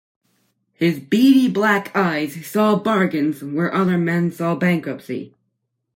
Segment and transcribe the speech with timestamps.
[0.73, 5.35] His beady black eyes saw bargains where other men saw bankruptcy.